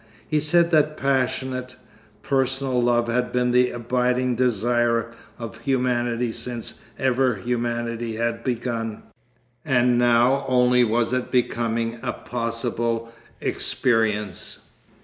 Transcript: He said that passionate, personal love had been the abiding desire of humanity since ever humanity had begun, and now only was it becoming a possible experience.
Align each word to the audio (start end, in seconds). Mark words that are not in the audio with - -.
He 0.27 0.39
said 0.39 0.71
that 0.71 0.97
passionate, 0.97 1.75
personal 2.23 2.81
love 2.81 3.05
had 3.07 3.31
been 3.31 3.51
the 3.51 3.69
abiding 3.69 4.33
desire 4.33 5.11
of 5.37 5.59
humanity 5.59 6.31
since 6.31 6.81
ever 6.97 7.35
humanity 7.35 8.15
had 8.15 8.43
begun, 8.43 9.03
and 9.63 9.99
now 9.99 10.43
only 10.47 10.83
was 10.83 11.13
it 11.13 11.29
becoming 11.29 11.99
a 12.01 12.13
possible 12.13 13.13
experience. 13.41 14.61